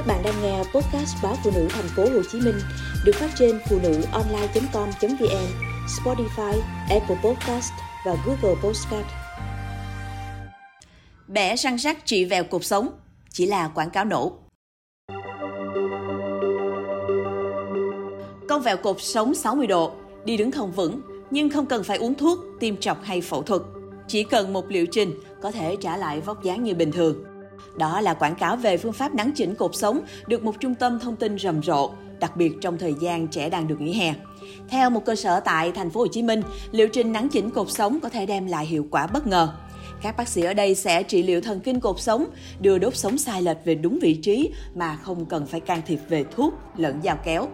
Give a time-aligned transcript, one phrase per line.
[0.00, 2.54] Các bạn đang nghe podcast báo phụ nữ thành phố Hồ Chí Minh
[3.04, 5.46] được phát trên phụ nữ online.com.vn,
[5.86, 7.72] Spotify, Apple Podcast
[8.06, 9.06] và Google Podcast.
[11.28, 12.88] Bẻ răng rắc trị vèo cuộc sống
[13.30, 14.32] chỉ là quảng cáo nổ.
[18.48, 19.92] Con vẹo cột sống 60 độ,
[20.24, 23.62] đi đứng không vững nhưng không cần phải uống thuốc, tiêm trọc hay phẫu thuật.
[24.08, 25.12] Chỉ cần một liệu trình
[25.42, 27.29] có thể trả lại vóc dáng như bình thường.
[27.76, 30.98] Đó là quảng cáo về phương pháp nắn chỉnh cột sống được một trung tâm
[30.98, 31.90] thông tin rầm rộ,
[32.20, 34.14] đặc biệt trong thời gian trẻ đang được nghỉ hè.
[34.68, 37.70] Theo một cơ sở tại thành phố Hồ Chí Minh, liệu trình nắn chỉnh cột
[37.70, 39.52] sống có thể đem lại hiệu quả bất ngờ.
[40.02, 42.26] Các bác sĩ ở đây sẽ trị liệu thần kinh cột sống,
[42.60, 45.98] đưa đốt sống sai lệch về đúng vị trí mà không cần phải can thiệp
[46.08, 47.48] về thuốc lẫn dao kéo.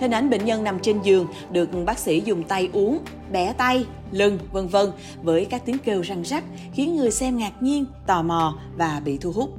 [0.00, 2.98] Hình ảnh bệnh nhân nằm trên giường được bác sĩ dùng tay uống,
[3.32, 4.90] bẻ tay, lưng, vân vân
[5.22, 6.44] với các tiếng kêu răng rắc
[6.74, 9.50] khiến người xem ngạc nhiên, tò mò và bị thu hút.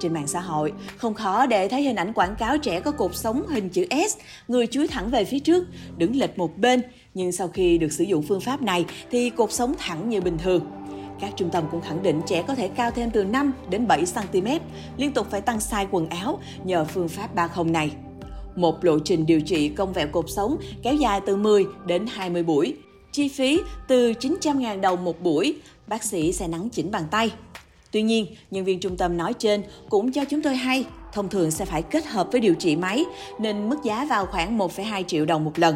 [0.00, 3.16] Trên mạng xã hội, không khó để thấy hình ảnh quảng cáo trẻ có cột
[3.16, 4.16] sống hình chữ S,
[4.48, 5.66] người chúi thẳng về phía trước,
[5.96, 6.82] đứng lệch một bên.
[7.14, 10.38] Nhưng sau khi được sử dụng phương pháp này thì cột sống thẳng như bình
[10.38, 10.66] thường.
[11.20, 14.04] Các trung tâm cũng khẳng định trẻ có thể cao thêm từ 5 đến 7
[14.14, 14.46] cm,
[14.96, 17.90] liên tục phải tăng size quần áo nhờ phương pháp 30 này.
[18.56, 22.42] Một lộ trình điều trị cong vẹo cột sống kéo dài từ 10 đến 20
[22.42, 22.76] buổi.
[23.12, 27.30] Chi phí từ 900.000 đồng một buổi, bác sĩ sẽ nắng chỉnh bằng tay.
[27.90, 31.50] Tuy nhiên, nhân viên trung tâm nói trên cũng cho chúng tôi hay, thông thường
[31.50, 33.04] sẽ phải kết hợp với điều trị máy,
[33.38, 35.74] nên mức giá vào khoảng 1,2 triệu đồng một lần.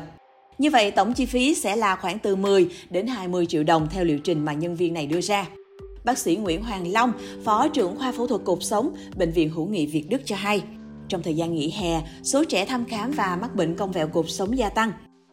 [0.59, 4.05] Như vậy, tổng chi phí sẽ là khoảng từ 10 đến 20 triệu đồng theo
[4.05, 5.49] liệu trình mà nhân viên này đưa ra.
[6.05, 7.13] Bác sĩ Nguyễn Hoàng Long,
[7.45, 10.63] Phó trưởng khoa phẫu thuật cột sống, Bệnh viện Hữu nghị Việt Đức cho hay,
[11.09, 14.31] trong thời gian nghỉ hè, số trẻ thăm khám và mắc bệnh cong vẹo cột
[14.31, 14.93] sống gia tăng.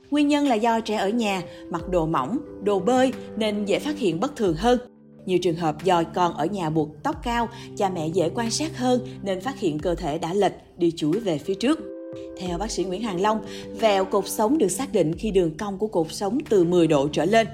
[0.10, 3.98] Nguyên nhân là do trẻ ở nhà, mặc đồ mỏng, đồ bơi nên dễ phát
[3.98, 4.80] hiện bất thường hơn.
[5.26, 8.78] Nhiều trường hợp do con ở nhà buộc tóc cao, cha mẹ dễ quan sát
[8.78, 11.91] hơn nên phát hiện cơ thể đã lệch, đi chuối về phía trước.
[12.38, 13.42] Theo bác sĩ Nguyễn Hàng Long,
[13.80, 17.08] vẹo cột sống được xác định khi đường cong của cột sống từ 10 độ
[17.08, 17.48] trở lên.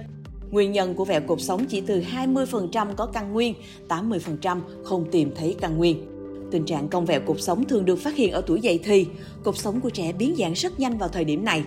[0.51, 3.53] Nguyên nhân của vẹo cột sống chỉ từ 20% có căn nguyên,
[3.89, 6.05] 80% không tìm thấy căn nguyên.
[6.51, 9.05] Tình trạng cong vẹo cột sống thường được phát hiện ở tuổi dậy thì.
[9.43, 11.63] Cột sống của trẻ biến dạng rất nhanh vào thời điểm này.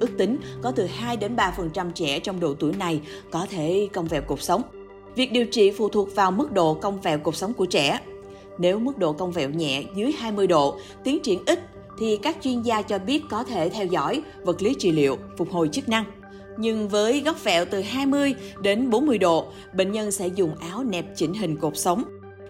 [0.00, 3.00] Ước tính có từ 2 đến 3% trẻ trong độ tuổi này
[3.30, 4.62] có thể cong vẹo cột sống.
[5.14, 8.00] Việc điều trị phụ thuộc vào mức độ cong vẹo cột sống của trẻ.
[8.58, 11.60] Nếu mức độ cong vẹo nhẹ dưới 20 độ, tiến triển ít
[11.98, 15.50] thì các chuyên gia cho biết có thể theo dõi vật lý trị liệu, phục
[15.50, 16.04] hồi chức năng.
[16.58, 21.16] Nhưng với góc vẹo từ 20 đến 40 độ, bệnh nhân sẽ dùng áo nẹp
[21.16, 22.04] chỉnh hình cột sống.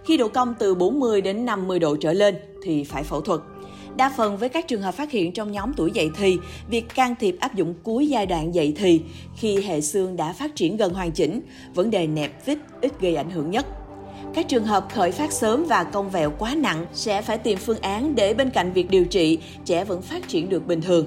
[0.05, 3.41] Khi độ cong từ 40 đến 50 độ trở lên thì phải phẫu thuật.
[3.97, 6.39] Đa phần với các trường hợp phát hiện trong nhóm tuổi dậy thì,
[6.71, 9.03] việc can thiệp áp dụng cuối giai đoạn dậy thì
[9.37, 11.41] khi hệ xương đã phát triển gần hoàn chỉnh,
[11.75, 13.67] vấn đề nẹp vít ít gây ảnh hưởng nhất.
[14.35, 17.81] Các trường hợp khởi phát sớm và cong vẹo quá nặng sẽ phải tìm phương
[17.81, 21.07] án để bên cạnh việc điều trị, trẻ vẫn phát triển được bình thường.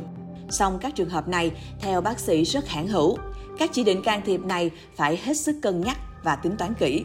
[0.49, 3.17] Song các trường hợp này, theo bác sĩ rất hãn hữu,
[3.57, 7.03] các chỉ định can thiệp này phải hết sức cân nhắc và tính toán kỹ.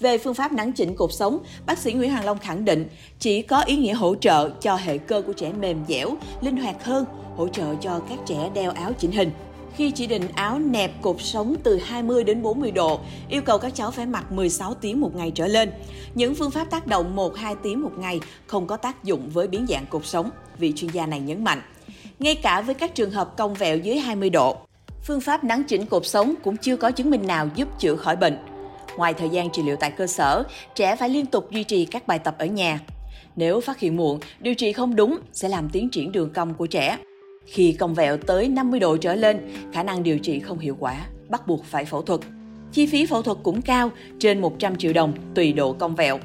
[0.00, 2.88] Về phương pháp nắn chỉnh cột sống, bác sĩ Nguyễn Hoàng Long khẳng định
[3.18, 6.10] chỉ có ý nghĩa hỗ trợ cho hệ cơ của trẻ mềm dẻo,
[6.40, 7.04] linh hoạt hơn,
[7.36, 9.30] hỗ trợ cho các trẻ đeo áo chỉnh hình.
[9.76, 13.74] Khi chỉ định áo nẹp cột sống từ 20 đến 40 độ, yêu cầu các
[13.74, 15.72] cháu phải mặc 16 tiếng một ngày trở lên.
[16.14, 19.66] Những phương pháp tác động 1-2 tiếng một ngày không có tác dụng với biến
[19.68, 21.62] dạng cột sống, vị chuyên gia này nhấn mạnh.
[22.18, 24.56] Ngay cả với các trường hợp cong vẹo dưới 20 độ,
[25.06, 28.16] phương pháp nắn chỉnh cột sống cũng chưa có chứng minh nào giúp chữa khỏi
[28.16, 28.38] bệnh.
[28.96, 30.44] Ngoài thời gian trị liệu tại cơ sở,
[30.74, 32.80] trẻ phải liên tục duy trì các bài tập ở nhà.
[33.36, 36.66] Nếu phát hiện muộn, điều trị không đúng sẽ làm tiến triển đường cong của
[36.66, 36.96] trẻ.
[37.46, 41.06] Khi cong vẹo tới 50 độ trở lên, khả năng điều trị không hiệu quả,
[41.28, 42.20] bắt buộc phải phẫu thuật.
[42.72, 46.18] Chi phí phẫu thuật cũng cao, trên 100 triệu đồng tùy độ cong vẹo.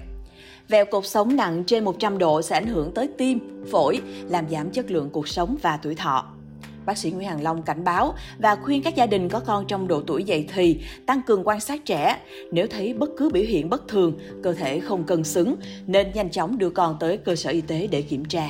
[0.70, 4.70] Vẹo cột sống nặng trên 100 độ sẽ ảnh hưởng tới tim, phổi, làm giảm
[4.70, 6.26] chất lượng cuộc sống và tuổi thọ.
[6.86, 9.88] Bác sĩ Nguyễn Hằng Long cảnh báo và khuyên các gia đình có con trong
[9.88, 12.18] độ tuổi dậy thì tăng cường quan sát trẻ.
[12.52, 15.56] Nếu thấy bất cứ biểu hiện bất thường, cơ thể không cân xứng,
[15.88, 18.50] nên nhanh chóng đưa con tới cơ sở y tế để kiểm tra.